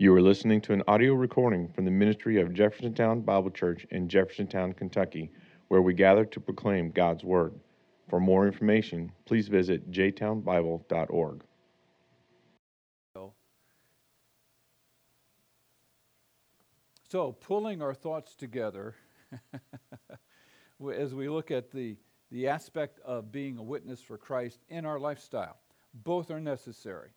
[0.00, 4.06] You are listening to an audio recording from the ministry of Jeffersontown Bible Church in
[4.06, 5.32] Jeffersontown, Kentucky,
[5.66, 7.52] where we gather to proclaim God's Word.
[8.08, 11.42] For more information, please visit jtownbible.org.
[17.10, 18.94] So, pulling our thoughts together
[20.94, 21.96] as we look at the,
[22.30, 25.56] the aspect of being a witness for Christ in our lifestyle,
[25.92, 27.10] both are necessary.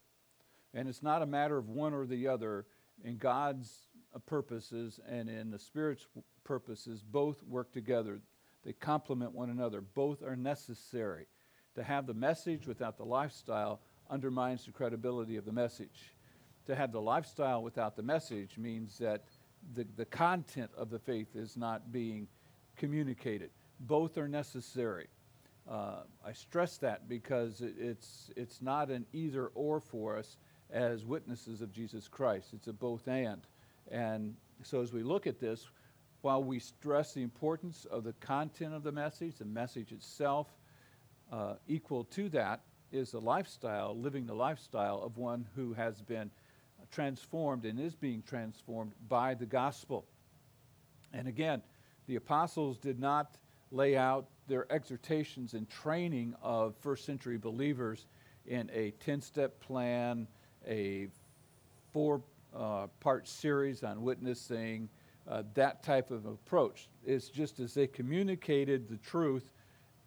[0.74, 2.66] And it's not a matter of one or the other.
[3.04, 6.08] In God's uh, purposes and in the Spirit's
[6.44, 8.22] purposes, both work together.
[8.64, 9.82] They complement one another.
[9.82, 11.28] Both are necessary.
[11.76, 16.14] To have the message without the lifestyle undermines the credibility of the message.
[16.68, 19.24] To have the lifestyle without the message means that
[19.74, 22.28] the, the content of the faith is not being
[22.78, 23.50] communicated.
[23.80, 25.08] Both are necessary.
[25.70, 30.38] Uh, I stress that because it, it's, it's not an either or for us
[30.72, 32.54] as witnesses of Jesus Christ.
[32.54, 33.42] It's a both and.
[33.90, 35.68] And so as we look at this,
[36.22, 40.48] while we stress the importance of the content of the message, the message itself,
[41.32, 46.30] uh, equal to that is the lifestyle, living the lifestyle of one who has been
[46.92, 50.06] transformed and is being transformed by the gospel.
[51.14, 51.62] And again,
[52.08, 53.38] the apostles did not
[53.72, 58.06] lay out their exhortations and training of first century believers
[58.46, 60.28] in a 10 step plan,
[60.68, 61.08] a
[61.92, 62.22] four
[62.56, 64.90] uh, part series on witnessing,
[65.28, 66.90] uh, that type of approach.
[67.06, 69.52] It's just as they communicated the truth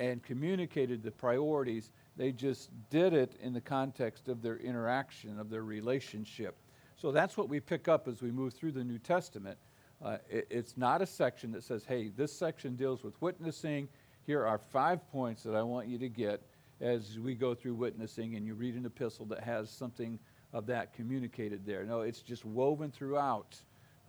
[0.01, 5.51] and communicated the priorities, they just did it in the context of their interaction, of
[5.51, 6.57] their relationship.
[6.97, 9.59] So that's what we pick up as we move through the New Testament.
[10.05, 13.89] Uh, it, it's not a section that says, hey, this section deals with witnessing.
[14.27, 16.43] Here are five points that I want you to get
[16.81, 20.19] as we go through witnessing, and you read an epistle that has something
[20.55, 21.85] of that communicated there.
[21.85, 23.57] No, it's just woven throughout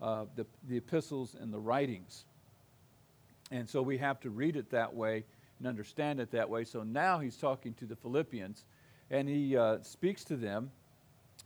[0.02, 2.24] uh, the, the epistles and the writings.
[3.52, 5.26] And so we have to read it that way
[5.58, 6.64] and understand it that way.
[6.64, 8.64] So now he's talking to the Philippians,
[9.10, 10.72] and he uh, speaks to them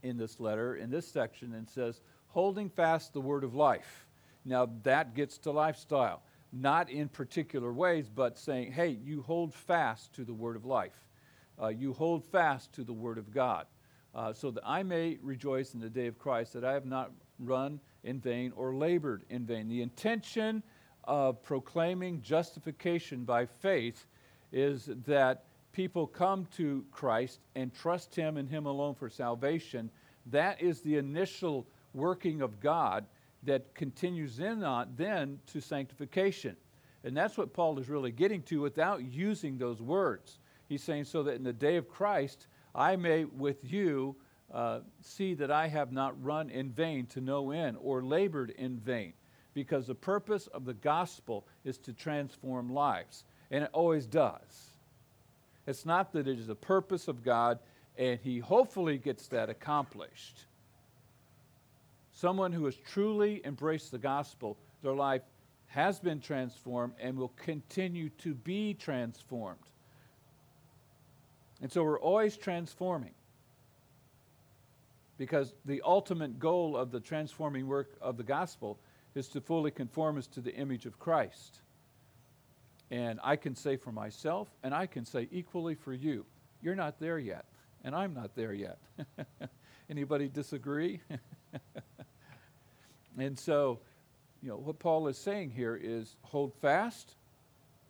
[0.04, 4.06] in this letter, in this section, and says, holding fast the word of life.
[4.44, 10.14] Now that gets to lifestyle, not in particular ways, but saying, hey, you hold fast
[10.16, 11.06] to the word of life.
[11.62, 13.66] Uh, you hold fast to the word of God
[14.16, 17.12] uh, so that I may rejoice in the day of Christ, that I have not
[17.40, 19.68] run in vain or labored in vain.
[19.68, 20.64] The intention
[21.04, 24.06] of proclaiming justification by faith
[24.52, 29.90] is that people come to Christ and trust Him and Him alone for salvation.
[30.28, 33.06] That is the initial working of God
[33.44, 36.56] that continues in on then to sanctification.
[37.04, 40.40] And that's what Paul is really getting to without using those words.
[40.68, 42.48] He's saying, so that in the day of Christ,
[42.80, 44.16] I may with you
[44.54, 48.78] uh, see that I have not run in vain to no end or labored in
[48.78, 49.14] vain.
[49.54, 54.72] Because the purpose of the gospel is to transform lives, and it always does.
[55.68, 57.60] It's not that it is the purpose of God,
[57.98, 60.46] and He hopefully gets that accomplished.
[62.14, 65.24] Someone who has truly embraced the gospel, their life
[65.68, 69.60] has been transformed and will continue to be transformed.
[71.62, 73.12] And so we're always transforming.
[75.18, 78.80] Because the ultimate goal of the transforming work of the gospel
[79.16, 81.60] is to fully conform us to the image of Christ.
[82.92, 86.26] And I can say for myself, and I can say equally for you,
[86.62, 87.46] you're not there yet,
[87.84, 88.78] and I'm not there yet.
[89.90, 91.02] Anybody disagree?
[93.18, 93.80] and so,
[94.42, 97.16] you know, what Paul is saying here is hold fast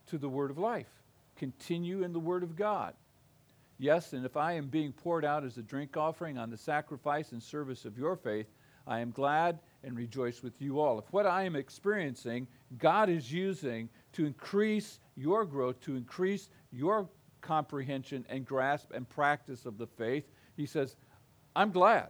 [0.07, 0.89] to the word of life.
[1.35, 2.93] Continue in the word of God.
[3.79, 7.31] Yes, and if I am being poured out as a drink offering on the sacrifice
[7.31, 8.47] and service of your faith,
[8.85, 10.99] I am glad and rejoice with you all.
[10.99, 12.47] If what I am experiencing,
[12.77, 17.07] God is using to increase your growth, to increase your
[17.39, 20.25] comprehension and grasp and practice of the faith,
[20.57, 20.97] he says,
[21.55, 22.09] I'm glad.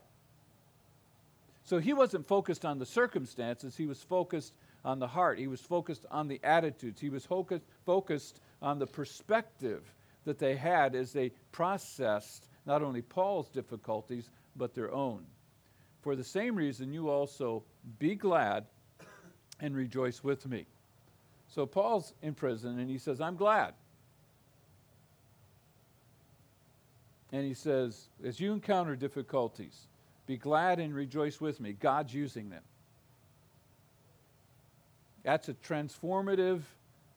[1.63, 5.61] So he wasn't focused on the circumstances, he was focused on the heart, he was
[5.61, 9.83] focused on the attitudes, he was focused, on the perspective
[10.25, 15.25] that they had as they processed not only Paul's difficulties, but their own.
[16.01, 17.63] For the same reason, you also
[17.97, 18.65] be glad
[19.59, 20.65] and rejoice with me.
[21.47, 23.73] So Paul's in prison and he says, I'm glad.
[27.31, 29.87] And he says, as you encounter difficulties,
[30.25, 31.73] be glad and rejoice with me.
[31.73, 32.63] God's using them.
[35.23, 36.61] That's a transformative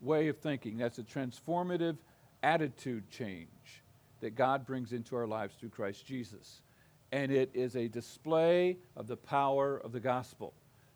[0.00, 0.76] way of thinking.
[0.76, 1.96] That's a transformative
[2.42, 3.48] attitude change
[4.20, 6.60] that God brings into our lives through Christ Jesus.
[7.12, 10.54] and it is a display of the power of the gospel.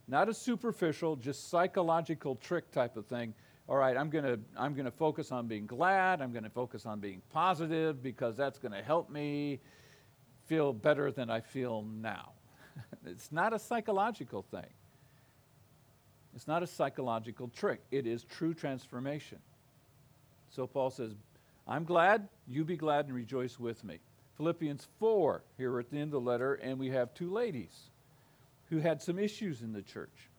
[0.08, 3.34] Not a superficial, just psychological trick type of thing.
[3.68, 6.50] All right, I'm going to I'm going to focus on being glad, I'm going to
[6.50, 9.60] focus on being positive because that's going to help me
[10.46, 12.30] feel better than I feel now.
[13.06, 14.70] it's not a psychological thing.
[16.34, 17.80] It's not a psychological trick.
[17.90, 19.38] It is true transformation.
[20.50, 21.14] So Paul says,
[21.68, 23.98] I'm glad, you be glad and rejoice with me.
[24.36, 27.90] Philippians 4, here at the end of the letter, and we have two ladies
[28.70, 30.30] who had some issues in the church.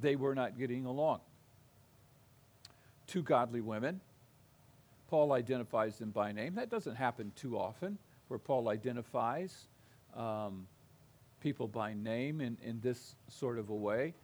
[0.00, 1.20] They were not getting along.
[3.06, 4.00] Two godly women.
[5.08, 6.54] Paul identifies them by name.
[6.54, 7.98] That doesn't happen too often,
[8.28, 9.68] where Paul identifies
[10.16, 10.66] um,
[11.40, 14.14] people by name in, in this sort of a way.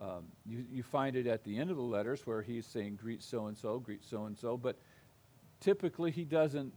[0.00, 3.22] Um, you, you find it at the end of the letters where he's saying, greet
[3.22, 4.76] so and so, greet so and so, but
[5.62, 6.74] typically he doesn't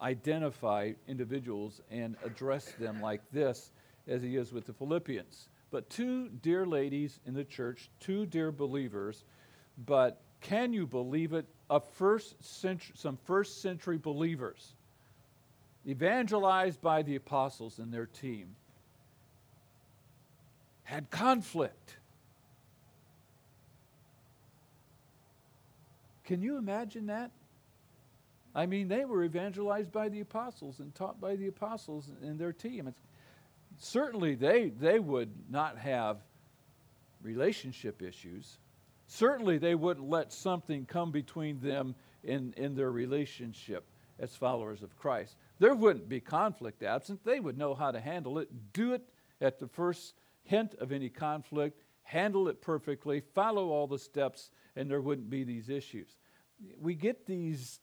[0.00, 3.72] identify individuals and address them like this
[4.06, 5.48] as he is with the Philippians.
[5.70, 9.24] But two dear ladies in the church, two dear believers,
[9.86, 11.46] but can you believe it?
[11.70, 14.74] A first century, some first century believers,
[15.86, 18.54] evangelized by the apostles and their team,
[20.84, 21.96] had conflict.
[26.24, 27.30] Can you imagine that?
[28.58, 32.52] I mean, they were evangelized by the apostles and taught by the apostles and their
[32.52, 32.88] team.
[32.88, 33.00] It's,
[33.78, 36.16] certainly, they, they would not have
[37.22, 38.58] relationship issues.
[39.06, 41.94] Certainly, they wouldn't let something come between them
[42.24, 43.84] in, in their relationship
[44.18, 45.36] as followers of Christ.
[45.60, 47.24] There wouldn't be conflict absent.
[47.24, 49.02] They would know how to handle it, do it
[49.40, 54.90] at the first hint of any conflict, handle it perfectly, follow all the steps, and
[54.90, 56.16] there wouldn't be these issues.
[56.80, 57.78] We get these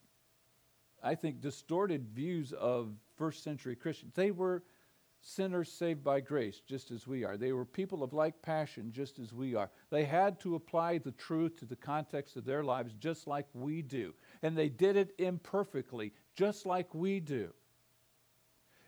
[1.06, 4.14] I think, distorted views of first century Christians.
[4.16, 4.64] They were
[5.22, 7.38] sinners saved by grace, just as we are.
[7.38, 9.70] They were people of like passion, just as we are.
[9.92, 13.84] They had to apply the truth to the context of their lives, just like we
[13.84, 14.16] do.
[14.42, 17.54] And they did it imperfectly, just like we do.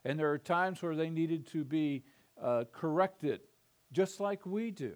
[0.03, 2.03] And there are times where they needed to be
[2.41, 3.41] uh, corrected,
[3.91, 4.93] just like we do.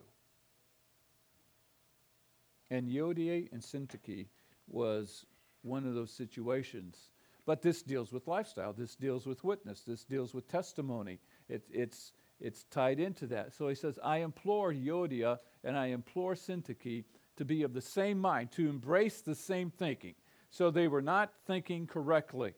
[2.71, 4.27] And Euodia and Syntyche
[4.67, 5.25] was
[5.63, 7.09] one of those situations.
[7.45, 8.73] But this deals with lifestyle.
[8.73, 9.81] This deals with witness.
[9.81, 11.19] This deals with testimony.
[11.49, 13.53] It, it's, it's tied into that.
[13.53, 17.05] So he says, I implore Euodia and I implore Syntyche
[17.37, 20.15] to be of the same mind, to embrace the same thinking.
[20.49, 22.53] So they were not thinking correctly.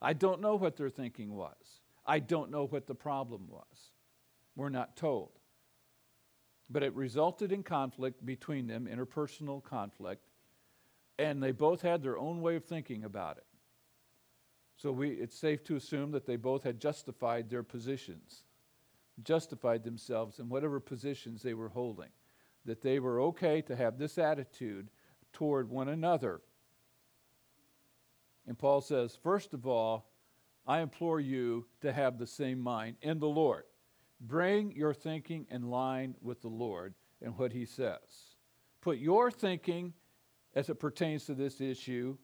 [0.00, 1.80] I don't know what their thinking was.
[2.04, 3.90] I don't know what the problem was.
[4.54, 5.30] We're not told.
[6.70, 10.25] But it resulted in conflict between them, interpersonal conflict
[11.18, 13.46] and they both had their own way of thinking about it.
[14.76, 18.42] So we, it's safe to assume that they both had justified their positions,
[19.22, 22.10] justified themselves in whatever positions they were holding,
[22.66, 24.90] that they were okay to have this attitude
[25.32, 26.42] toward one another.
[28.46, 30.10] And Paul says, first of all,
[30.66, 33.64] I implore you to have the same mind in the Lord.
[34.20, 38.36] Bring your thinking in line with the Lord and what he says.
[38.80, 39.94] Put your thinking
[40.56, 42.16] as it pertains to this issue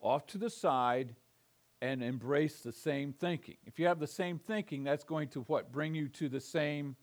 [0.00, 1.14] off to the side
[1.82, 3.56] and embrace the same thinking.
[3.66, 5.70] If you have the same thinking, that's going to what?
[5.70, 6.96] Bring you to the same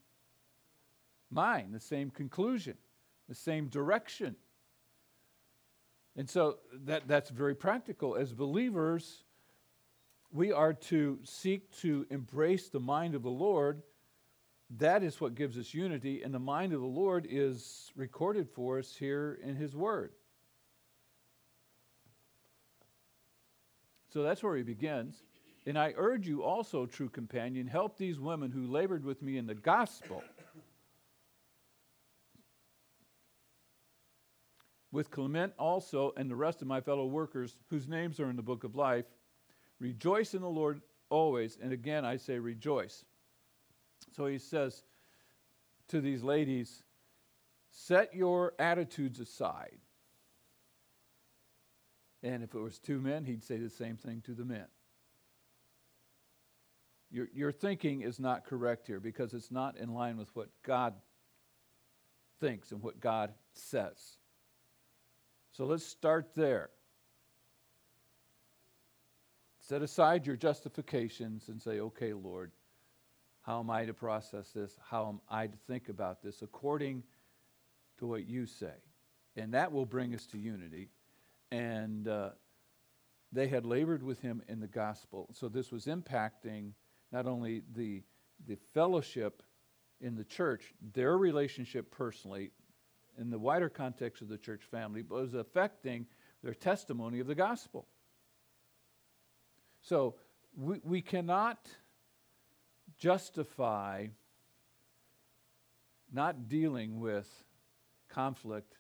[1.30, 2.76] mind, the same conclusion,
[3.30, 4.36] the same direction.
[6.16, 8.16] And so that, that's very practical.
[8.16, 9.24] As believers,
[10.32, 13.84] we are to seek to embrace the mind of the Lord.
[14.78, 18.80] That is what gives us unity, and the mind of the Lord is recorded for
[18.80, 20.14] us here in His Word.
[24.14, 25.24] So that's where he begins.
[25.66, 29.48] And I urge you also, true companion, help these women who labored with me in
[29.48, 30.22] the gospel.
[34.92, 38.44] With Clement also and the rest of my fellow workers whose names are in the
[38.44, 39.06] book of life,
[39.80, 41.58] rejoice in the Lord always.
[41.60, 43.04] And again, I say rejoice.
[44.16, 44.84] So he says
[45.88, 46.84] to these ladies,
[47.72, 49.80] set your attitudes aside.
[52.24, 54.66] And if it was two men, he'd say the same thing to the men.
[57.12, 60.96] Your, your thinking is not correct here because it's not in line with what God
[62.40, 64.18] thinks and what God says.
[65.52, 66.70] So let's start there.
[69.60, 72.52] Set aside your justifications and say, okay, Lord,
[73.44, 74.78] how am I to process this?
[74.90, 77.04] How am I to think about this according
[78.00, 78.74] to what you say?
[79.36, 80.90] And that will bring us to unity
[81.54, 82.30] and uh,
[83.32, 85.30] they had labored with him in the gospel.
[85.34, 86.72] So this was impacting
[87.12, 88.02] not only the
[88.48, 89.44] the fellowship
[90.02, 92.52] in the church, their relationship personally,
[93.18, 96.08] in the wider context of the church family, but was affecting
[96.44, 97.86] their testimony of the gospel.
[99.82, 100.16] So
[100.58, 101.70] we, we cannot
[102.98, 104.08] justify
[106.12, 107.30] not dealing with
[108.10, 108.76] conflict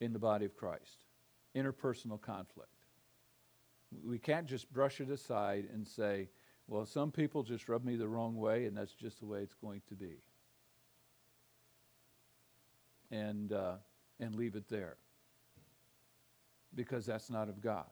[0.00, 1.05] in the body of Christ,
[1.56, 2.70] interpersonal conflict.
[4.04, 6.28] We can't just brush it aside and say,
[6.68, 9.54] well, some people just rub me the wrong way, and that's just the way it's
[9.54, 10.16] going to be.
[13.10, 13.74] And, uh,
[14.18, 14.96] and leave it there.
[16.74, 17.86] Because that's not of God.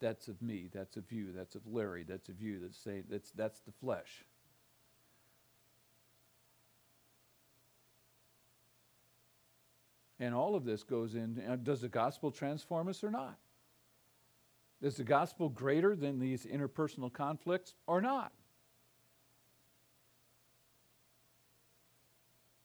[0.00, 3.32] That's of me, that's of you, that's of Larry, that's of you, that's, say, that's,
[3.32, 4.24] that's the flesh.
[10.20, 13.38] And all of this goes in uh, does the gospel transform us or not?
[14.80, 18.32] Is the gospel greater than these interpersonal conflicts or not?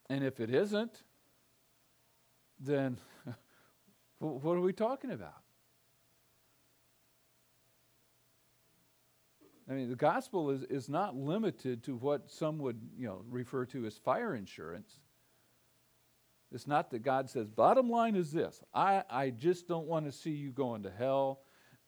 [0.10, 1.01] And if it isn't,
[2.60, 2.98] then
[4.19, 5.41] what are we talking about?
[9.69, 13.65] I mean, the gospel is, is not limited to what some would you know, refer
[13.67, 15.00] to as fire insurance.
[16.53, 20.12] It's not that God says, bottom line is this I, I just don't want to
[20.12, 21.41] see you going to hell.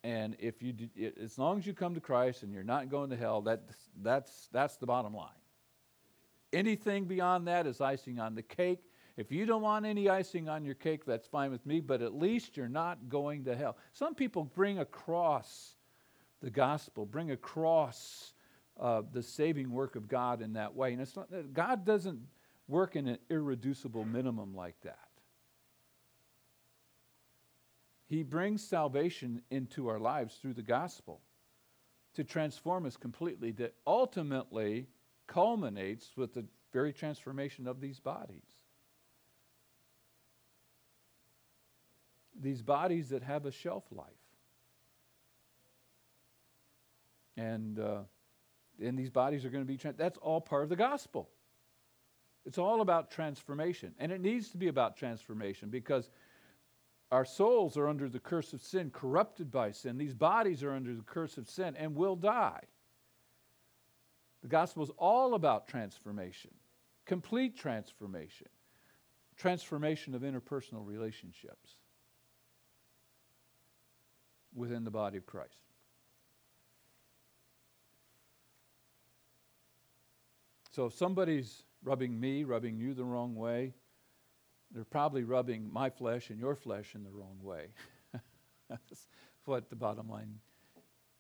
[0.04, 0.90] And if you, do,
[1.22, 3.64] as long as you come to Christ and you're not going to hell, that,
[4.04, 5.30] that's, that's the bottom line.
[6.54, 8.84] Anything beyond that is icing on the cake.
[9.18, 12.14] If you don't want any icing on your cake, that's fine with me, but at
[12.14, 13.78] least you're not going to hell.
[13.94, 15.76] Some people bring across
[16.42, 18.34] the gospel, bring across
[18.80, 20.94] uh, the saving work of God in that way.
[20.94, 22.20] And it's not, God doesn't
[22.68, 25.00] work in an irreducible minimum like that.
[28.08, 31.22] He brings salvation into our lives through the gospel
[32.14, 34.88] to transform us completely, that ultimately
[35.28, 38.44] culminates with the very transformation of these bodies.
[42.40, 44.08] These bodies that have a shelf life.
[47.38, 48.02] And, uh,
[48.82, 51.30] and these bodies are going to be, tra- that's all part of the gospel.
[52.46, 53.94] It's all about transformation.
[54.00, 56.10] And it needs to be about transformation because
[57.12, 59.98] our souls are under the curse of sin, corrupted by sin.
[59.98, 62.62] These bodies are under the curse of sin and will die.
[64.42, 66.52] The gospel is all about transformation,
[67.06, 68.48] complete transformation,
[69.38, 71.76] transformation of interpersonal relationships
[74.54, 75.58] within the body of Christ.
[80.72, 83.74] So if somebody's rubbing me, rubbing you the wrong way,
[84.72, 87.68] they're probably rubbing my flesh and your flesh in the wrong way.
[88.70, 89.08] That's
[89.46, 90.40] what the bottom line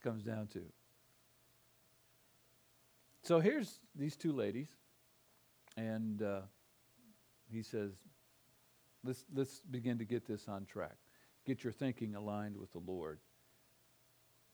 [0.03, 0.61] comes down to.
[3.21, 4.67] So here's these two ladies,
[5.77, 6.41] and uh,
[7.51, 7.91] he says,
[9.03, 10.97] let's, let's begin to get this on track.
[11.45, 13.19] Get your thinking aligned with the Lord.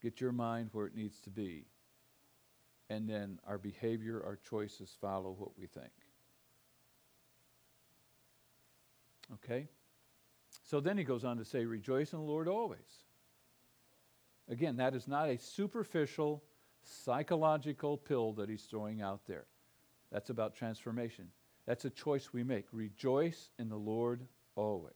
[0.01, 1.65] Get your mind where it needs to be
[2.91, 5.91] and then our behavior, our choices follow what we think.
[9.36, 9.69] Okay?
[10.65, 12.79] So then he goes on to say, Rejoice in the Lord always.
[14.50, 16.43] Again, that is not a superficial
[16.83, 19.45] psychological pill that he's throwing out there.
[20.12, 21.27] That's about transformation.
[21.65, 22.65] That's a choice we make.
[22.74, 24.91] Rejoice in the Lord always.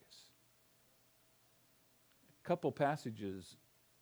[2.44, 3.56] A couple passages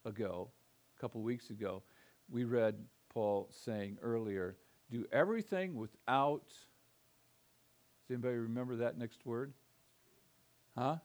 [0.03, 0.49] ago,
[0.97, 1.83] a couple weeks ago,
[2.31, 2.75] we read
[3.13, 4.55] Paul saying earlier,
[4.91, 6.47] do everything without.
[6.47, 9.53] Does anybody remember that next word?
[10.77, 10.97] Huh?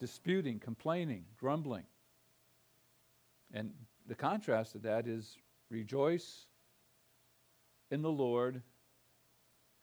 [0.00, 1.84] Disputing, complaining, grumbling.
[3.52, 3.72] And
[4.06, 5.36] the contrast to that is
[5.70, 6.46] rejoice
[7.90, 8.62] in the Lord.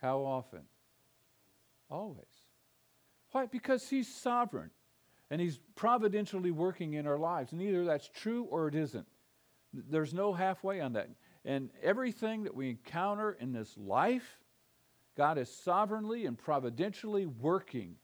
[0.01, 0.61] How often?
[1.89, 2.25] Always.
[3.31, 3.45] Why?
[3.45, 4.71] Because He's sovereign
[5.29, 7.51] and He's providentially working in our lives.
[7.51, 9.07] And either that's true or it isn't.
[9.73, 11.09] There's no halfway on that.
[11.45, 14.39] And everything that we encounter in this life,
[15.17, 17.95] God is sovereignly and providentially working.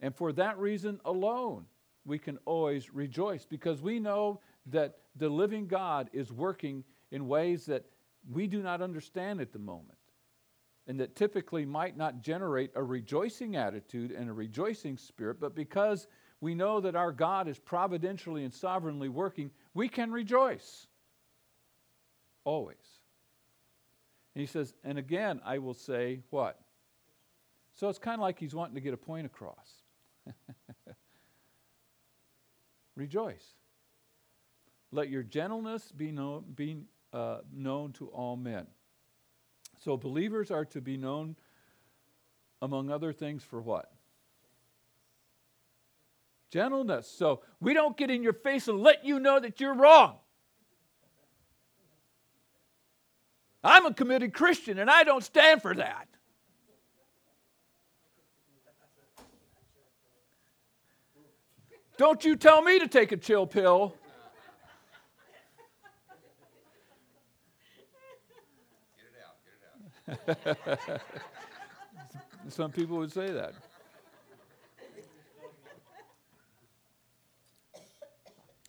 [0.00, 1.66] And for that reason alone,
[2.04, 7.66] we can always rejoice because we know that the living God is working in ways
[7.66, 7.84] that
[8.30, 9.98] we do not understand at the moment
[10.86, 16.06] and that typically might not generate a rejoicing attitude and a rejoicing spirit, but because
[16.40, 20.86] we know that our God is providentially and sovereignly working, we can rejoice.
[22.44, 22.76] Always.
[24.34, 26.58] And he says, and again, I will say what?
[27.74, 29.68] So it's kind of like he's wanting to get a point across.
[32.96, 33.44] Rejoice.
[34.92, 36.78] Let your gentleness be known, be
[37.12, 38.66] uh, known to all men.
[39.84, 41.36] So believers are to be known,
[42.62, 43.92] among other things, for what?
[46.56, 47.06] Gentleness.
[47.06, 50.16] So we don't get in your face and let you know that you're wrong.
[53.62, 56.08] I'm a committed Christian and I don't stand for that.
[61.98, 63.94] Don't you tell me to take a chill pill.
[70.06, 71.00] Get it out, get it out.
[72.48, 73.52] Some people would say that.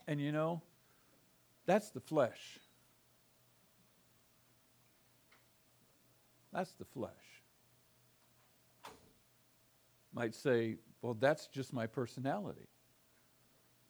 [0.08, 0.62] And you know,
[1.66, 2.58] that's the flesh.
[6.50, 7.12] That's the flesh.
[10.14, 12.68] Might say, well, that's just my personality.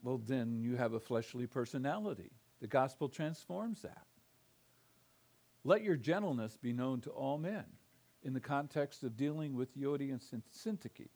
[0.03, 2.31] Well, then you have a fleshly personality.
[2.59, 4.05] The gospel transforms that.
[5.63, 7.63] Let your gentleness be known to all men
[8.23, 11.07] in the context of dealing with Euodia and Syntyche,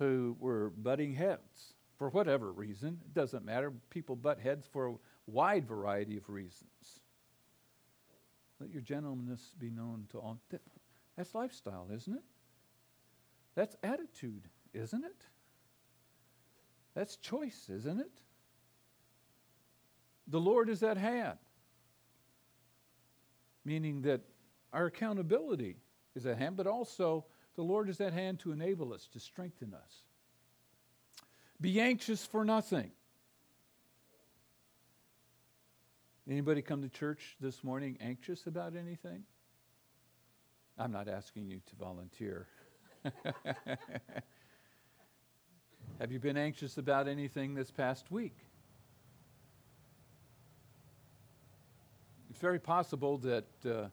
[0.00, 2.98] who were butting heads for whatever reason.
[3.04, 3.72] It doesn't matter.
[3.90, 4.94] People butt heads for a
[5.26, 7.00] wide variety of reasons.
[8.60, 10.38] Let your gentleness be known to all.
[11.16, 12.22] That's lifestyle, isn't it?
[13.54, 15.26] That's attitude, isn't it?
[16.94, 18.22] That's choice, isn't it?
[20.28, 21.38] The Lord is at hand,
[23.64, 24.22] meaning that
[24.72, 25.76] our accountability
[26.14, 27.24] is at hand, but also
[27.54, 30.02] the Lord is at hand to enable us, to strengthen us.
[31.60, 32.90] Be anxious for nothing.
[36.28, 39.22] Anybody come to church this morning anxious about anything?
[40.78, 42.46] I'm not asking you to volunteer.
[46.00, 48.36] Have you been anxious about anything this past week?
[52.28, 53.86] It's very possible that uh,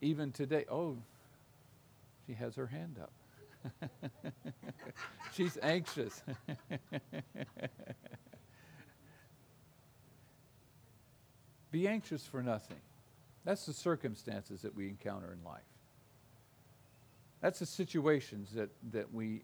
[0.00, 0.96] even today, oh,
[2.26, 3.12] she has her hand up.
[5.34, 6.22] She's anxious.
[11.70, 12.80] Be anxious for nothing.
[13.44, 15.62] That's the circumstances that we encounter in life.
[17.40, 19.42] That's the situations that, that we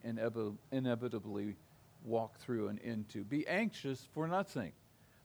[0.73, 1.57] inevitably
[2.05, 3.25] walk through and into.
[3.25, 4.73] Be anxious for nothing,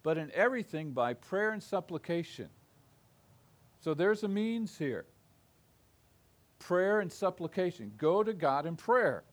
[0.03, 2.49] but in everything by prayer and supplication.
[3.79, 5.05] So there's a means here
[6.59, 7.91] prayer and supplication.
[7.97, 9.23] Go to God in prayer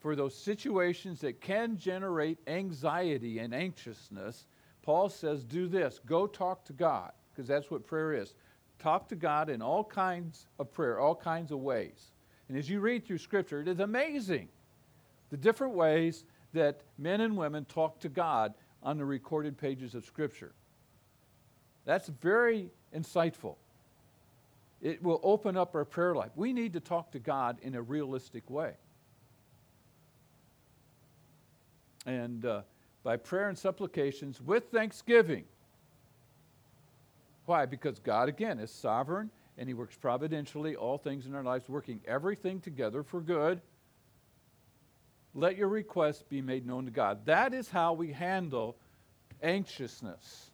[0.00, 4.46] for those situations that can generate anxiety and anxiousness.
[4.82, 8.34] Paul says, do this go talk to God, because that's what prayer is.
[8.78, 12.12] Talk to God in all kinds of prayer, all kinds of ways.
[12.48, 14.48] And as you read through Scripture, it is amazing
[15.30, 20.04] the different ways that men and women talk to God on the recorded pages of
[20.04, 20.52] Scripture.
[21.84, 23.56] That's very insightful.
[24.86, 26.30] It will open up our prayer life.
[26.36, 28.74] We need to talk to God in a realistic way.
[32.06, 32.60] And uh,
[33.02, 35.42] by prayer and supplications with thanksgiving.
[37.46, 37.66] Why?
[37.66, 42.00] Because God, again, is sovereign and He works providentially all things in our lives, working
[42.06, 43.60] everything together for good.
[45.34, 47.26] Let your requests be made known to God.
[47.26, 48.76] That is how we handle
[49.42, 50.52] anxiousness.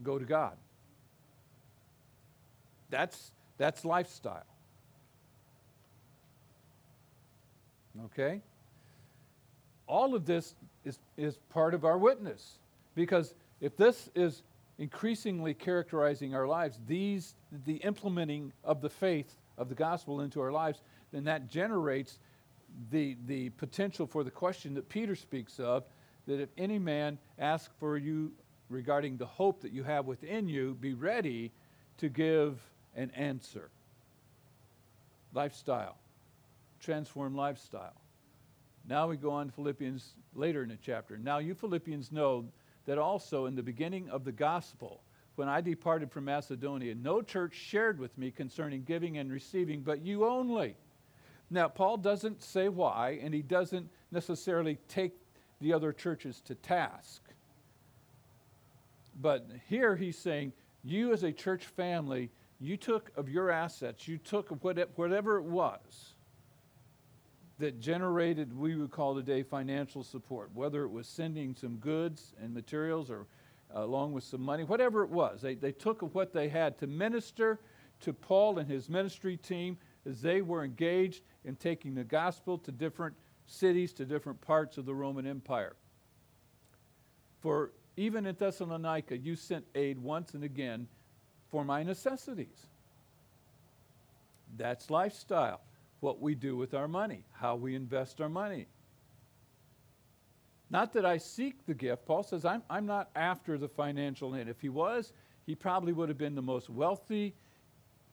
[0.00, 0.56] Go to God.
[2.92, 4.44] That's, that's lifestyle.
[8.04, 8.42] Okay?
[9.86, 12.58] All of this is, is part of our witness.
[12.94, 14.42] Because if this is
[14.78, 20.52] increasingly characterizing our lives, these, the implementing of the faith of the gospel into our
[20.52, 22.18] lives, then that generates
[22.90, 25.84] the, the potential for the question that Peter speaks of
[26.26, 28.32] that if any man ask for you
[28.68, 31.50] regarding the hope that you have within you, be ready
[31.96, 32.60] to give
[32.96, 33.70] an answer.
[35.34, 35.96] Lifestyle,
[36.80, 38.00] transform lifestyle.
[38.88, 41.16] Now we go on Philippians later in the chapter.
[41.16, 42.46] Now, you Philippians know
[42.86, 45.00] that also in the beginning of the gospel,
[45.36, 50.02] when I departed from Macedonia, no church shared with me concerning giving and receiving, but
[50.02, 50.76] you only.
[51.50, 55.12] Now, Paul doesn't say why, and he doesn't necessarily take
[55.60, 57.22] the other churches to task.
[59.20, 60.52] But here he's saying,
[60.82, 62.30] you as a church family
[62.62, 66.14] you took of your assets, you took whatever it was
[67.58, 72.54] that generated, we would call today, financial support, whether it was sending some goods and
[72.54, 73.26] materials or
[73.74, 75.40] uh, along with some money, whatever it was.
[75.40, 77.60] They, they took of what they had to minister
[78.00, 82.72] to Paul and his ministry team as they were engaged in taking the gospel to
[82.72, 83.14] different
[83.46, 85.74] cities, to different parts of the Roman Empire.
[87.40, 90.86] For Even in Thessalonica, you sent aid once and again
[91.52, 92.66] for my necessities.
[94.56, 95.60] That's lifestyle.
[96.00, 98.66] What we do with our money, how we invest our money.
[100.68, 102.06] Not that I seek the gift.
[102.06, 104.48] Paul says, I'm, I'm not after the financial end.
[104.48, 105.12] If he was,
[105.46, 107.34] he probably would have been the most wealthy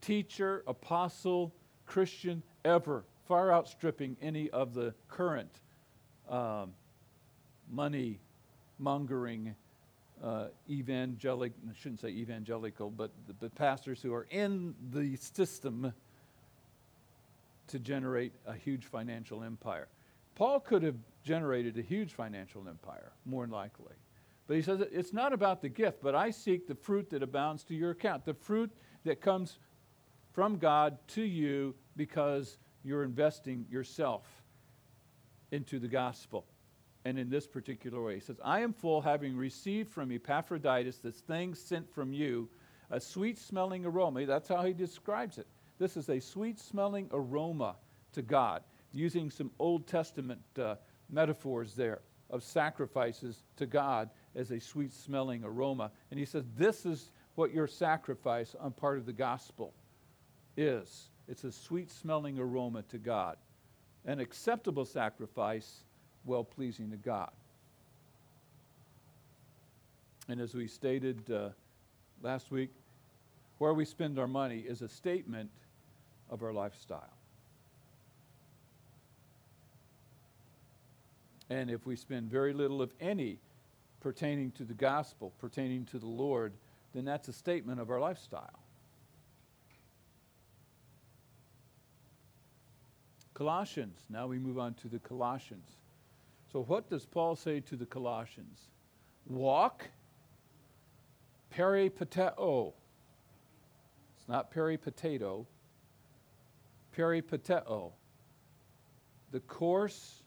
[0.02, 5.62] teacher, apostle, Christian ever, far outstripping any of the current
[6.30, 6.74] um,
[7.72, 8.20] money
[8.78, 9.56] mongering
[10.24, 15.94] uh, evangelic, I shouldn't say evangelical, but the, the pastors who are in the system
[17.68, 19.88] to generate a huge financial empire.
[20.36, 23.94] Paul could have generated a huge financial empire, more than likely.
[24.48, 27.64] But he says it's not about the gift, but I seek the fruit that abounds
[27.66, 28.72] to your account, the fruit
[29.04, 29.60] that comes
[30.34, 34.26] from God to you because you're investing yourself
[35.52, 36.46] into the gospel.
[37.10, 41.22] And in this particular way, he says, I am full, having received from Epaphroditus this
[41.22, 42.48] thing sent from you,
[42.92, 44.28] a sweet smelling aroma.
[44.28, 45.48] That's how he describes it.
[45.80, 47.78] This is a sweet smelling aroma
[48.12, 48.62] to God,
[48.94, 50.76] using some Old Testament uh,
[51.10, 55.90] metaphors there of sacrifices to God as a sweet smelling aroma.
[56.12, 59.74] And he says, This is what your sacrifice on part of the gospel
[60.58, 63.38] is it's a sweet smelling aroma to God,
[64.06, 65.86] an acceptable sacrifice,
[66.26, 67.32] well pleasing to God.
[70.28, 71.50] And as we stated uh,
[72.22, 72.70] last week,
[73.58, 75.50] where we spend our money is a statement
[76.30, 77.14] of our lifestyle.
[81.50, 83.40] And if we spend very little, of any,
[84.02, 86.54] pertaining to the gospel, pertaining to the Lord,
[86.94, 88.60] then that's a statement of our lifestyle.
[93.34, 93.98] Colossians.
[94.10, 95.70] Now we move on to the Colossians.
[96.52, 98.70] So, what does Paul say to the Colossians?
[99.28, 99.88] Walk
[101.56, 102.74] peripateo.
[104.18, 105.46] It's not peripotato.
[106.96, 107.92] Peripateo.
[109.32, 110.24] The course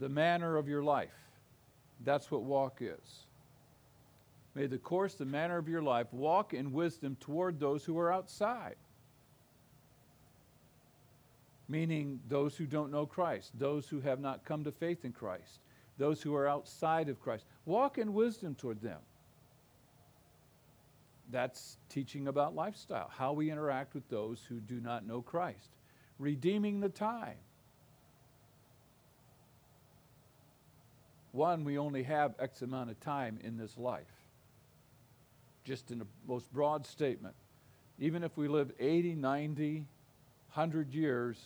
[0.00, 1.14] the manner of your life.
[2.04, 3.26] That's what walk is.
[4.54, 8.12] May the course, the manner of your life, walk in wisdom toward those who are
[8.12, 8.74] outside.
[11.70, 15.60] Meaning those who don't know Christ, those who have not come to faith in Christ,
[15.96, 17.46] those who are outside of Christ.
[17.64, 18.98] Walk in wisdom toward them.
[21.30, 25.70] That's teaching about lifestyle, how we interact with those who do not know Christ.
[26.18, 27.36] Redeeming the time
[31.32, 34.12] One, we only have X amount of time in this life.
[35.64, 37.34] Just in a most broad statement.
[37.98, 39.86] Even if we live 80, 90,
[40.52, 41.38] 100 years,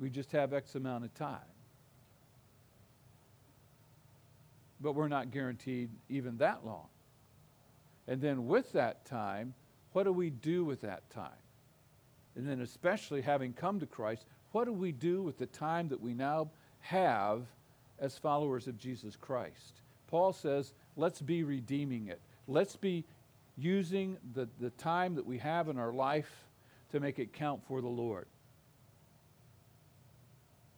[0.00, 1.38] we just have X amount of time.
[4.80, 6.86] But we're not guaranteed even that long.
[8.08, 9.54] And then with that time,
[9.92, 11.30] what do we do with that time?
[12.34, 16.00] And then, especially having come to Christ, what do we do with the time that
[16.00, 17.42] we now have
[17.98, 19.82] as followers of Jesus Christ.
[20.08, 22.20] Paul says, let's be redeeming it.
[22.48, 23.04] Let's be
[23.56, 26.48] using the, the time that we have in our life
[26.90, 28.26] to make it count for the Lord.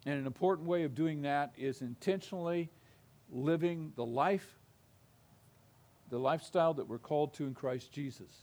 [0.05, 2.71] And an important way of doing that is intentionally
[3.31, 4.59] living the life,
[6.11, 8.43] the lifestyle that we're called to in Christ Jesus.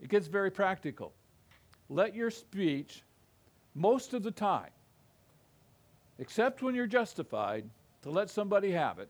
[0.00, 1.12] It gets very practical.
[1.88, 3.02] Let your speech,
[3.74, 4.70] most of the time,
[6.18, 7.64] except when you're justified,
[8.02, 9.08] to let somebody have it,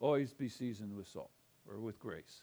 [0.00, 1.30] always be seasoned with salt
[1.68, 2.42] or with grace.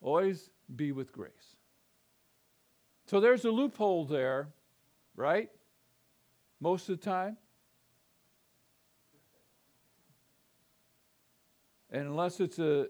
[0.00, 1.56] Always be with grace.
[3.06, 4.48] So there's a loophole there,
[5.16, 5.50] right?
[6.60, 7.36] Most of the time.
[11.90, 12.88] And unless it's a,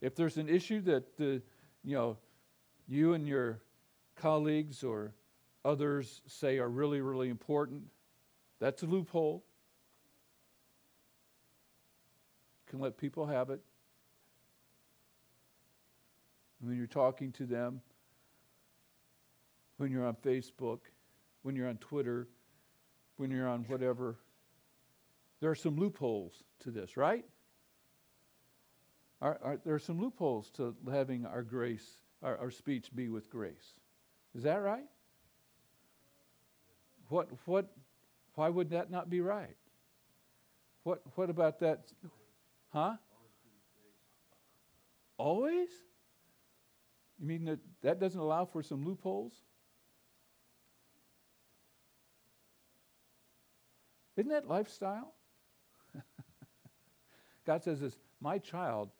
[0.00, 1.42] if there's an issue that the,
[1.84, 2.16] you know,
[2.88, 3.60] you and your
[4.16, 5.12] colleagues or
[5.64, 7.82] others say are really, really important.
[8.58, 9.44] That's a loophole.
[12.68, 13.60] Can let people have it.
[16.60, 17.80] When you're talking to them,
[19.76, 20.80] when you're on Facebook,
[21.42, 22.28] when you're on Twitter,
[23.16, 24.16] when you're on whatever,
[25.40, 27.24] there are some loopholes to this, right?
[29.20, 31.86] Are, are, there are some loopholes to having our grace,
[32.22, 33.74] our, our speech be with grace.
[34.34, 34.86] Is that right?
[37.08, 37.72] What, what,
[38.34, 39.56] why would that not be right?
[40.84, 41.92] What, what about that?
[42.72, 42.94] Huh?
[45.16, 45.68] Always?
[47.18, 49.32] You mean that that doesn't allow for some loopholes?
[54.18, 55.14] Isn't that lifestyle?
[57.46, 58.90] God says this, my child,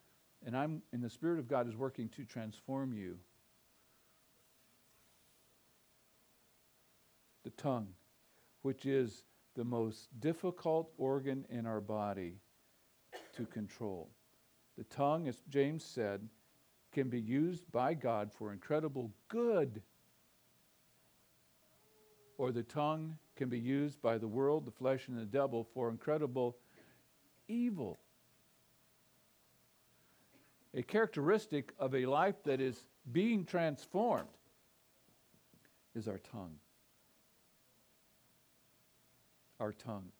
[0.46, 3.18] and I'm in the Spirit of God is working to transform you.
[7.42, 7.88] The tongue,
[8.62, 9.24] which is
[9.57, 12.37] the most difficult organ in our body
[13.35, 14.11] to control.
[14.76, 16.20] The tongue, as James said,
[16.92, 19.83] can be used by God for incredible good,
[22.37, 25.88] or the tongue can be used by the world, the flesh, and the devil for
[25.88, 26.57] incredible
[27.46, 27.98] evil.
[30.74, 34.29] A characteristic of a life that is being transformed
[35.94, 36.57] is our tongue.
[39.61, 40.11] Our tongue.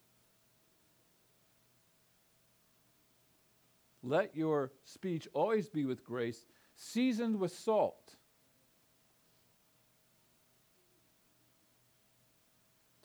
[4.02, 8.14] Let your speech always be with grace, seasoned with salt.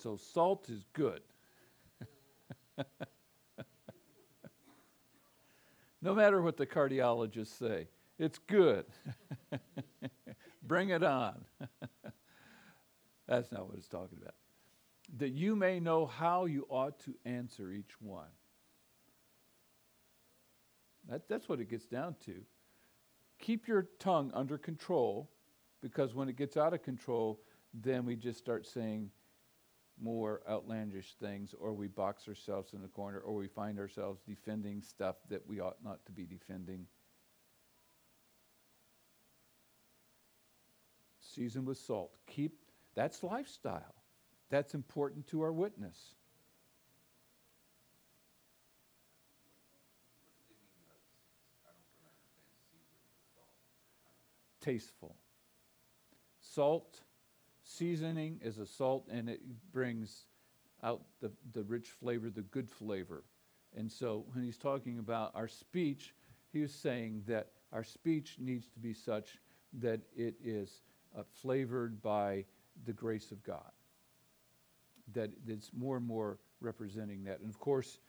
[0.03, 1.21] So, salt is good.
[6.01, 7.87] no matter what the cardiologists say,
[8.19, 8.83] it's good.
[10.63, 11.45] Bring it on.
[13.29, 14.35] That's not what it's talking about.
[15.19, 18.27] That you may know how you ought to answer each one.
[21.07, 22.35] That, that's what it gets down to.
[23.39, 25.29] Keep your tongue under control
[25.81, 27.39] because when it gets out of control,
[27.73, 29.09] then we just start saying
[30.01, 34.81] more outlandish things, or we box ourselves in the corner, or we find ourselves defending
[34.81, 36.85] stuff that we ought not to be defending.
[41.21, 42.11] Season with salt.
[42.27, 42.53] Keep
[42.95, 43.95] that's lifestyle.
[44.49, 46.15] That's important to our witness.
[54.63, 55.15] tasteful.
[56.39, 57.01] Salt,
[57.77, 60.25] seasoning is a salt, and it brings
[60.83, 63.23] out the, the rich flavor, the good flavor.
[63.75, 66.13] And so when he's talking about our speech,
[66.51, 69.39] he was saying that our speech needs to be such
[69.79, 70.81] that it is
[71.17, 72.45] uh, flavored by
[72.85, 73.71] the grace of God.
[75.13, 77.39] That it's more and more representing that.
[77.39, 77.99] And of course,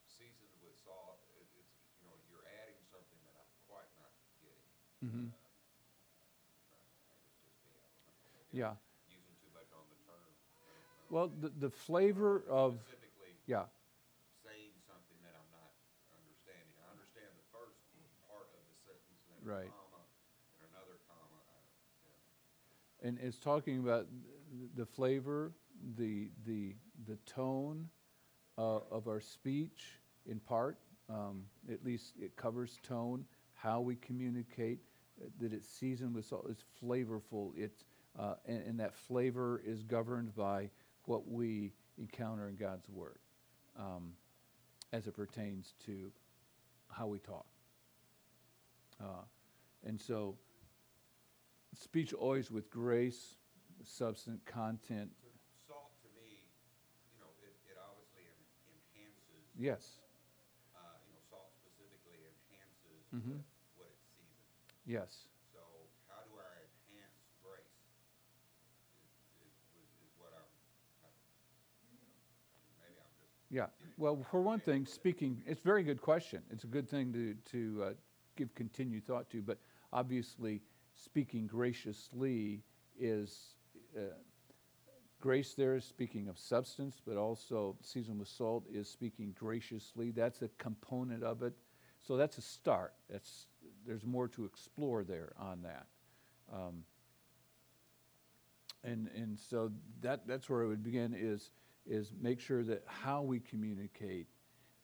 [0.04, 4.12] Seasoned with salt, it, it's, you know, you're adding something that I'm quite not
[4.44, 4.68] getting.
[5.00, 5.32] Mm-hmm.
[5.32, 5.48] Uh,
[7.08, 8.20] maybe it's just me, I don't know.
[8.36, 8.76] Maybe Yeah.
[9.08, 10.20] Using too much on the term.
[10.20, 11.16] I don't know.
[11.16, 13.72] Well, the, the flavor of, Specifically yeah,
[14.44, 15.72] saying something that I'm not
[16.12, 16.76] understanding.
[16.84, 17.80] I understand the first
[18.28, 19.72] part of the sentence, and then Right.
[19.72, 20.04] a comma,
[20.60, 21.56] and another comma, I,
[22.04, 23.08] yeah.
[23.08, 24.12] and it's talking about
[24.76, 25.56] the flavor,
[25.96, 26.76] the, the,
[27.08, 27.88] the tone
[28.60, 30.76] uh, of our speech in part.
[31.08, 33.24] Um, at least it covers tone,
[33.56, 34.80] how we communicate,
[35.22, 37.86] uh, that it's seasoned with salt, it's flavorful, it's,
[38.20, 40.70] uh, and, and that flavor is governed by
[41.06, 43.20] what we encounter in God's Word
[43.80, 44.12] um,
[44.92, 46.12] as it pertains to
[46.92, 47.46] how we talk.
[49.02, 49.24] Uh,
[49.86, 50.36] and so,
[51.74, 53.38] speech always with grace,
[53.84, 55.10] substance, content.
[55.68, 56.44] Salt to me,
[57.16, 58.28] you know, it, it obviously
[58.68, 60.00] enhances, Yes,
[60.76, 63.40] uh, you know, salt specifically enhances Mhm.
[63.80, 64.44] what, what it seasons.
[64.84, 65.32] yes.
[65.56, 65.64] So
[66.12, 66.52] how do I
[66.92, 67.80] enhance grace?
[69.40, 70.52] Is, is, was- is what I'm,
[71.08, 71.16] I-
[72.84, 73.68] maybe I'm just Yeah.
[73.98, 76.42] Well, for one thing, speaking, it's a very good question.
[76.52, 77.90] It's a good thing to, to uh,
[78.36, 79.58] give continued thought to, but
[79.92, 80.62] obviously,
[80.94, 82.62] speaking graciously
[83.00, 83.56] is
[83.98, 84.02] uh,
[85.20, 90.12] grace there is speaking of substance, but also seasoned with salt is speaking graciously.
[90.12, 91.54] That's a component of it.
[92.00, 92.94] So that's a start.
[93.10, 93.48] That's,
[93.86, 95.88] there's more to explore there on that.
[96.54, 96.84] Um,
[98.84, 101.52] and, and so that, that's where it would begin is,
[101.90, 104.28] is make sure that how we communicate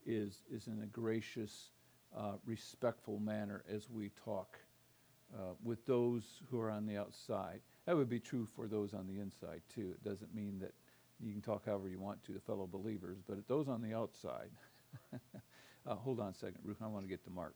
[0.05, 1.69] is, is in a gracious,
[2.17, 4.57] uh, respectful manner as we talk
[5.33, 7.61] uh, with those who are on the outside.
[7.85, 9.91] That would be true for those on the inside too.
[9.91, 10.73] It doesn't mean that
[11.19, 14.49] you can talk however you want to the fellow believers, but those on the outside.
[15.87, 16.77] uh, hold on a second, Ruth.
[16.81, 17.55] I want to get to Mark.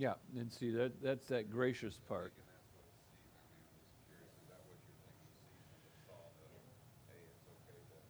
[0.00, 2.32] Yeah, and see that that's that gracious part.
[2.32, 5.28] Thinking that's what it's season, I mean, I'm just curious, is that what you're thinking,
[5.44, 6.56] season with salt of,
[7.12, 8.00] hey, it's okay to,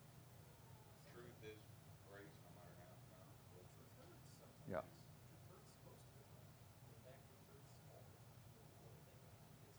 [1.10, 1.58] truth is
[2.06, 3.34] grace no matter how it comes?
[3.50, 4.70] Well, truth hurts sometimes.
[4.70, 4.86] Yeah.
[5.26, 6.54] Truth hurts most of the time.
[6.94, 9.70] In fact, truth hurts all the time, more more than it's designed to.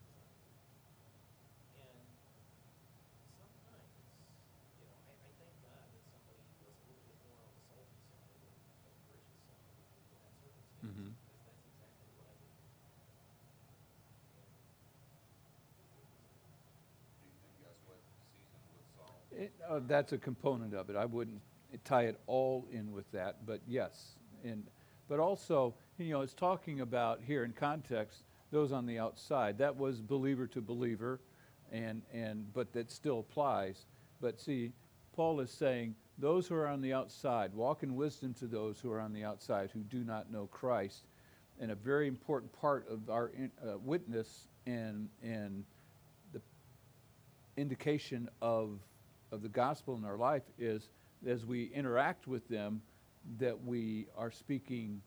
[1.80, 1.96] And
[3.40, 3.96] sometimes,
[4.76, 7.64] you know, I, I thank God that somebody was a little bit more on the
[7.72, 11.16] salty side of the, of the gracious side in, in that circumstance, Mhm.
[11.16, 12.66] because that's exactly what I needed.
[14.42, 14.52] And
[17.22, 18.02] Do you think that's what
[18.34, 19.31] season with salt?
[19.42, 20.96] It, uh, that's a component of it.
[20.96, 21.42] I wouldn't
[21.84, 24.12] tie it all in with that, but yes.
[24.44, 24.64] And,
[25.10, 29.58] but also, you know, it's talking about here in context, those on the outside.
[29.58, 31.22] That was believer to believer,
[31.72, 33.88] and, and, but that still applies.
[34.22, 34.74] But see,
[35.16, 38.92] Paul is saying, those who are on the outside, walk in wisdom to those who
[38.92, 41.08] are on the outside who do not know Christ.
[41.60, 43.32] And a very important part of our
[43.66, 45.64] uh, witness and, and
[46.32, 46.42] the
[47.58, 48.78] indication of,
[49.32, 50.90] of the gospel in our life is
[51.26, 52.82] as we interact with them,
[53.38, 55.02] that we are speaking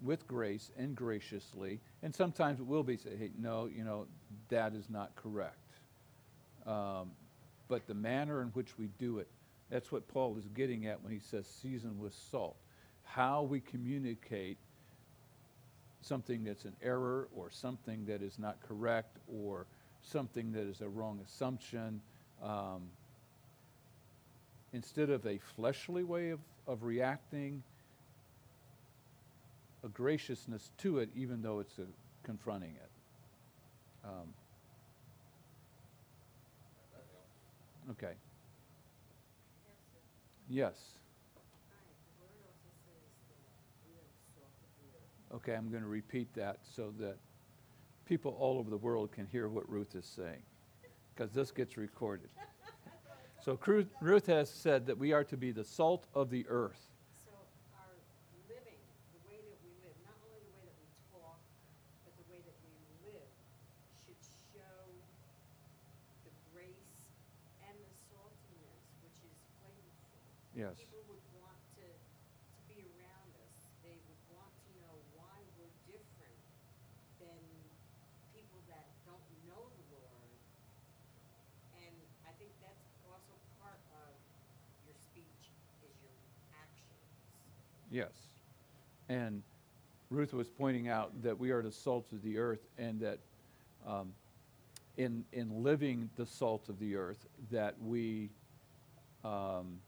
[0.00, 1.80] with grace and graciously.
[2.02, 4.06] And sometimes it will be say, hey, no, you know,
[4.48, 5.56] that is not correct.
[6.66, 7.10] Um,
[7.68, 9.28] but the manner in which we do it,
[9.70, 12.56] that's what Paul is getting at when he says season with salt.
[13.04, 14.58] How we communicate
[16.00, 19.66] something that's an error or something that is not correct or
[20.02, 22.00] something that is a wrong assumption.
[22.42, 22.82] Um,
[24.78, 27.60] instead of a fleshly way of, of reacting,
[29.82, 31.82] a graciousness to it, even though it's a,
[32.22, 32.90] confronting it.
[34.04, 34.32] Um,
[37.90, 38.12] okay.
[40.48, 40.76] Yes.
[45.34, 47.16] Okay, I'm going to repeat that so that
[48.06, 50.42] people all over the world can hear what Ruth is saying,
[51.16, 52.28] because this gets recorded.
[53.48, 53.56] So
[54.02, 56.84] Ruth has said that we are to be the salt of the earth.
[57.24, 57.32] So
[57.80, 57.96] our
[58.44, 58.76] living
[70.58, 70.74] Yes.
[70.74, 73.56] People would want to, to be around us.
[73.86, 76.42] They would want to know why we're different
[77.22, 77.38] than
[78.34, 80.34] people that don't know the Lord.
[81.78, 81.94] And
[82.26, 84.10] I think that's also part of
[84.82, 85.54] your speech
[85.86, 86.18] is your
[86.58, 87.06] actions.
[87.94, 88.34] Yes.
[89.08, 89.46] And
[90.18, 93.20] Ruth was pointing out that we are the salt of the earth and that
[93.86, 94.12] um,
[94.96, 98.28] in, in living the salt of the earth, that we,
[99.24, 99.78] um,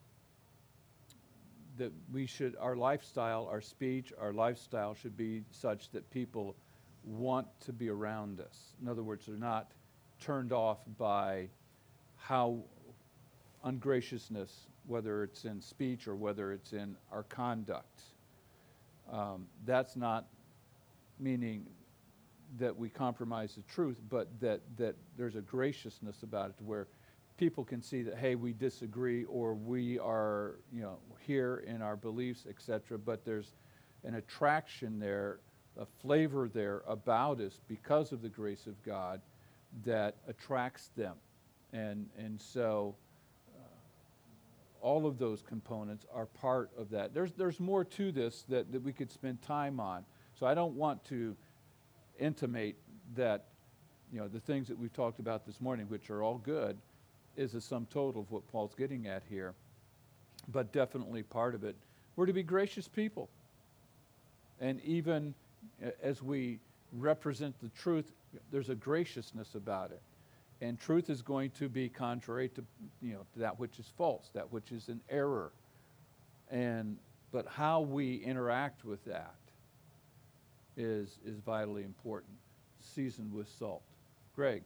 [1.78, 6.54] that we should, our lifestyle, our speech, our lifestyle should be such that people
[7.02, 8.76] want to be around us.
[8.80, 9.72] In other words, they're not
[10.20, 11.48] turned off by
[12.14, 12.62] how
[13.64, 18.02] ungraciousness, whether it's in speech or whether it's in our conduct.
[19.10, 20.26] Um, that's not
[21.18, 21.66] meaning
[22.58, 26.88] that we compromise the truth, but that, that there's a graciousness about it to where
[27.36, 31.96] people can see that, hey, we disagree or we are, you know, here in our
[31.96, 32.98] beliefs, etc.
[32.98, 33.54] But there's
[34.04, 35.40] an attraction there,
[35.78, 39.20] a flavor there about us because of the grace of God
[39.84, 41.14] that attracts them.
[41.72, 42.96] And, and so
[44.80, 47.14] all of those components are part of that.
[47.14, 50.04] There's, there's more to this that, that we could spend time on.
[50.38, 51.36] So I don't want to
[52.18, 52.76] intimate
[53.14, 53.46] that,
[54.12, 56.78] you know, the things that we've talked about this morning, which are all good,
[57.36, 59.54] is a sum total of what Paul's getting at here.
[60.48, 61.76] But definitely part of it.
[62.16, 63.28] We're to be gracious people.
[64.60, 65.34] And even
[65.84, 66.58] uh, as we
[66.92, 68.12] represent the truth,
[68.50, 70.00] there's a graciousness about it
[70.60, 72.64] and truth is going to be contrary to
[73.00, 75.52] you know to that which is false that which is an error.
[76.50, 76.98] And
[77.32, 79.34] but how we interact with that
[80.76, 82.32] is is vitally important.
[82.78, 83.82] Seasoned with salt.
[84.34, 84.64] Greg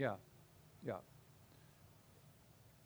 [0.00, 0.14] yeah
[0.84, 0.94] yeah.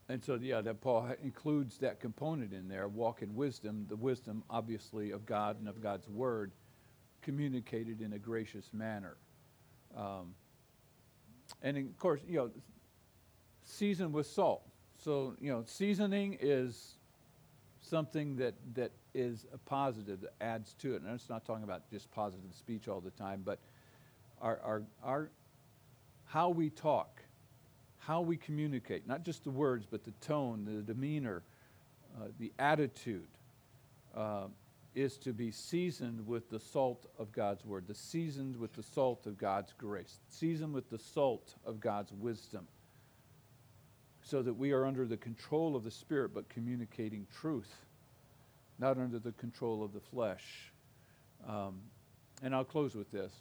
[0.09, 4.43] And so yeah that paul includes that component in there walk in wisdom the wisdom
[4.51, 6.51] obviously of god and of god's word
[7.23, 9.17] communicated in a gracious manner.
[9.97, 10.35] Um,
[11.63, 12.51] and of course you know
[13.65, 14.63] seasoned with salt.
[14.99, 16.97] So you know seasoning is
[17.81, 21.03] something that that is a positive that adds to it.
[21.03, 23.61] And it's not talking about just positive speech all the time but
[24.43, 25.31] our our, our
[26.25, 27.23] how we talk
[27.99, 31.43] how we communicate not just the words but the tone the demeanor
[32.21, 33.29] uh, the attitude
[34.17, 34.47] uh,
[34.95, 39.27] is to be seasoned with the salt of God's word, the seasoned with the salt
[39.27, 42.67] of God's grace, seasoned with the salt of God's wisdom,
[44.23, 47.75] so that we are under the control of the Spirit but communicating truth,
[48.79, 50.73] not under the control of the flesh.
[51.49, 51.81] Um,
[52.43, 53.33] and I'll close with this.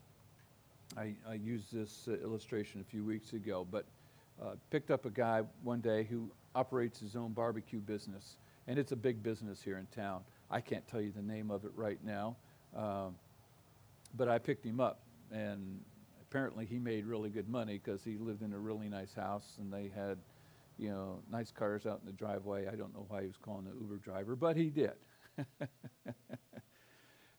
[0.97, 3.85] I, I used this uh, illustration a few weeks ago, but
[4.41, 8.37] uh, picked up a guy one day who operates his own barbecue business,
[8.67, 10.21] and it's a big business here in town.
[10.51, 12.35] I can't tell you the name of it right now,
[12.75, 13.15] um,
[14.15, 14.99] but I picked him up,
[15.31, 15.79] and
[16.21, 19.73] apparently he made really good money because he lived in a really nice house, and
[19.73, 20.17] they had,
[20.77, 22.67] you know, nice cars out in the driveway.
[22.67, 24.93] I don't know why he was calling the Uber driver, but he did.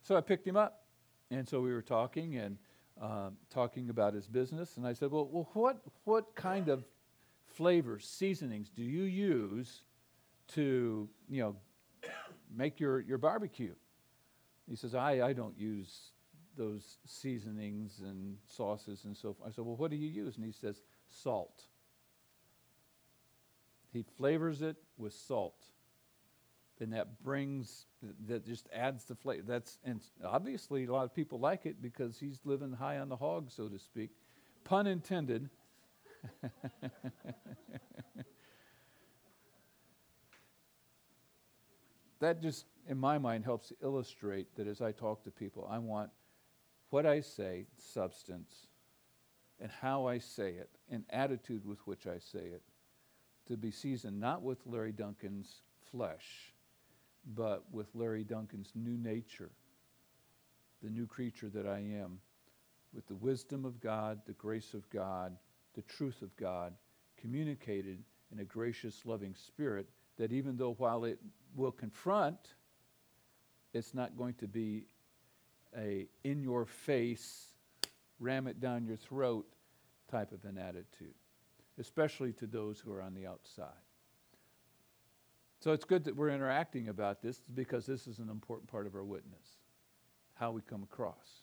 [0.02, 0.84] so I picked him up,
[1.30, 2.56] and so we were talking and
[3.00, 6.84] um, talking about his business, and I said, "Well, well, what what kind of
[7.54, 9.82] flavors, seasonings do you use
[10.48, 11.56] to, you know,
[12.54, 13.74] make your, your barbecue.
[14.68, 16.10] He says, I, I don't use
[16.56, 19.50] those seasonings and sauces and so forth.
[19.50, 20.36] I said, Well, what do you use?
[20.36, 21.62] And he says, Salt.
[23.92, 25.66] He flavors it with salt.
[26.84, 27.86] And that brings,
[28.26, 29.44] that just adds the flavor.
[29.48, 33.16] That's, and obviously a lot of people like it because he's living high on the
[33.16, 34.10] hog, so to speak.
[34.64, 35.48] Pun intended.
[42.20, 46.10] that just, in my mind, helps illustrate that as I talk to people, I want
[46.90, 48.66] what I say, substance,
[49.58, 52.60] and how I say it, and attitude with which I say it,
[53.48, 56.53] to be seasoned not with Larry Duncan's flesh,
[57.34, 59.50] but with Larry Duncan's new nature
[60.84, 62.18] the new creature that I am,
[62.92, 65.34] with the wisdom of God, the grace of God,
[65.74, 66.74] the truth of God,
[67.16, 67.98] communicated
[68.30, 71.18] in a gracious, loving spirit, that even though while it
[71.56, 72.36] will confront,
[73.72, 74.84] it's not going to be
[75.76, 77.54] a in your face,
[78.20, 79.46] ram it down your throat
[80.10, 81.14] type of an attitude,
[81.80, 83.83] especially to those who are on the outside.
[85.64, 88.94] So it's good that we're interacting about this because this is an important part of
[88.94, 89.46] our witness,
[90.34, 91.40] how we come across.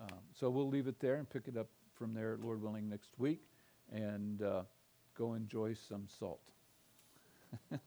[0.00, 3.10] Um, so we'll leave it there and pick it up from there, Lord willing, next
[3.18, 3.42] week,
[3.92, 4.62] and uh,
[5.16, 6.40] go enjoy some salt.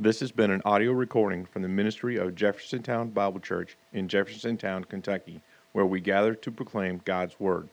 [0.00, 4.88] This has been an audio recording from the ministry of Jeffersontown Bible Church in Jeffersontown,
[4.88, 5.40] Kentucky,
[5.72, 7.68] where we gather to proclaim God's Word.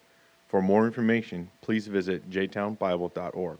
[0.49, 3.59] For more information, please visit jtownbible.org.